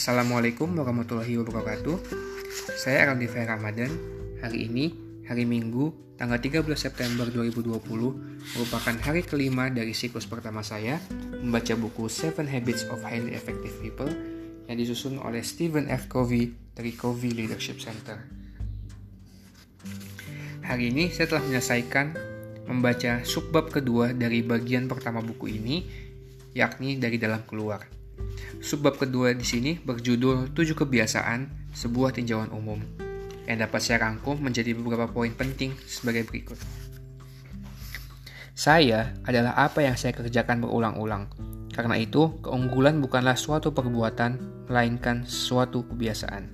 [0.00, 2.00] Assalamualaikum warahmatullahi wabarakatuh.
[2.72, 3.92] Saya Araldifa Ramadan.
[4.40, 4.96] Hari ini,
[5.28, 7.84] hari Minggu, tanggal 13 September 2020,
[8.56, 10.96] merupakan hari kelima dari siklus pertama saya
[11.44, 14.08] membaca buku Seven Habits of Highly Effective People
[14.72, 16.08] yang disusun oleh Stephen F.
[16.08, 18.24] Covey dari Covey Leadership Center.
[20.64, 22.16] Hari ini saya telah menyelesaikan
[22.72, 25.84] membaca subbab kedua dari bagian pertama buku ini,
[26.56, 27.99] yakni dari dalam keluar.
[28.60, 32.76] Subbab kedua di sini berjudul 7 kebiasaan sebuah tinjauan umum
[33.48, 36.60] yang dapat saya rangkum menjadi beberapa poin penting sebagai berikut.
[38.52, 41.32] Saya adalah apa yang saya kerjakan berulang-ulang.
[41.72, 46.52] Karena itu, keunggulan bukanlah suatu perbuatan, melainkan suatu kebiasaan.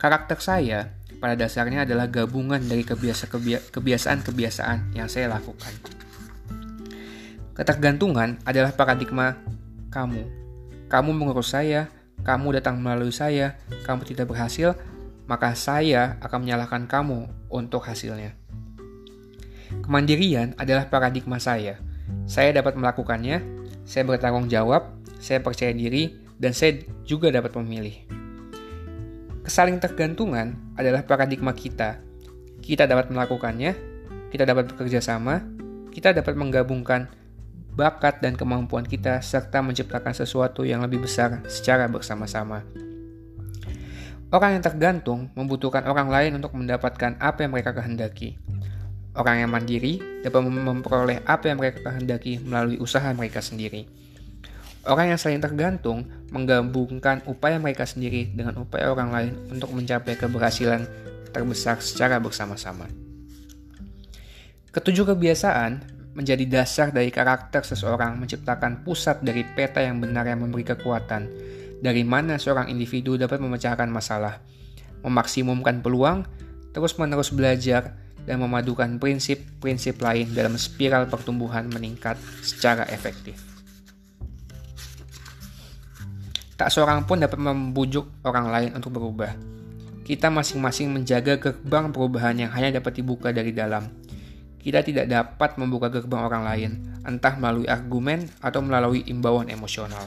[0.00, 5.76] Karakter saya pada dasarnya adalah gabungan dari kebiasaan-kebiasaan yang saya lakukan.
[7.52, 9.36] Ketergantungan adalah paradigma
[9.92, 10.47] kamu.
[10.88, 11.92] Kamu mengurus saya,
[12.24, 14.72] kamu datang melalui saya, kamu tidak berhasil,
[15.28, 18.32] maka saya akan menyalahkan kamu untuk hasilnya.
[19.84, 21.76] Kemandirian adalah paradigma saya.
[22.24, 23.44] Saya dapat melakukannya,
[23.84, 24.88] saya bertanggung jawab,
[25.20, 28.08] saya percaya diri, dan saya juga dapat memilih.
[29.44, 32.00] Kesaling tergantungan adalah paradigma kita.
[32.64, 33.76] Kita dapat melakukannya,
[34.32, 35.44] kita dapat bekerja sama,
[35.92, 37.12] kita dapat menggabungkan
[37.78, 42.66] bakat dan kemampuan kita, serta menciptakan sesuatu yang lebih besar secara bersama-sama.
[44.34, 48.34] Orang yang tergantung membutuhkan orang lain untuk mendapatkan apa yang mereka kehendaki.
[49.14, 53.86] Orang yang mandiri dapat memperoleh apa yang mereka kehendaki melalui usaha mereka sendiri.
[54.84, 60.84] Orang yang saling tergantung menggabungkan upaya mereka sendiri dengan upaya orang lain untuk mencapai keberhasilan
[61.30, 62.90] terbesar secara bersama-sama.
[64.68, 70.66] Ketujuh kebiasaan menjadi dasar dari karakter seseorang menciptakan pusat dari peta yang benar yang memberi
[70.66, 71.30] kekuatan,
[71.78, 74.42] dari mana seorang individu dapat memecahkan masalah,
[75.06, 76.26] memaksimumkan peluang,
[76.74, 77.94] terus-menerus belajar,
[78.26, 83.38] dan memadukan prinsip-prinsip lain dalam spiral pertumbuhan meningkat secara efektif.
[86.58, 89.38] Tak seorang pun dapat membujuk orang lain untuk berubah.
[90.02, 93.86] Kita masing-masing menjaga gerbang perubahan yang hanya dapat dibuka dari dalam
[94.58, 96.70] kita tidak dapat membuka gerbang orang lain,
[97.06, 100.06] entah melalui argumen atau melalui imbauan emosional.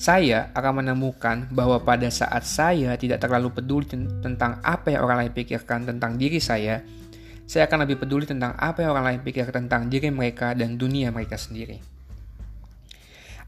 [0.00, 3.84] Saya akan menemukan bahwa pada saat saya tidak terlalu peduli
[4.24, 6.80] tentang apa yang orang lain pikirkan tentang diri saya,
[7.50, 11.10] saya akan lebih peduli tentang apa yang orang lain pikir tentang diri mereka dan dunia
[11.10, 11.82] mereka sendiri.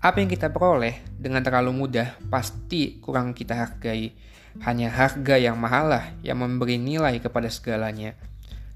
[0.02, 4.10] Apa yang kita peroleh dengan terlalu mudah pasti kurang kita hargai.
[4.66, 8.19] Hanya harga yang mahal lah yang memberi nilai kepada segalanya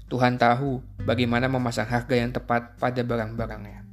[0.07, 3.83] Tuhan tahu bagaimana memasang harga yang tepat pada barang-barangnya.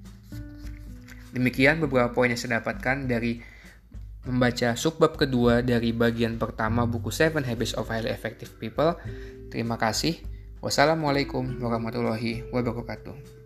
[1.34, 3.42] Demikian beberapa poin yang saya dapatkan dari
[4.25, 8.94] membaca subbab kedua dari bagian pertama buku Seven Habits of Highly Effective People.
[9.50, 10.22] Terima kasih.
[10.62, 13.44] Wassalamualaikum warahmatullahi wabarakatuh.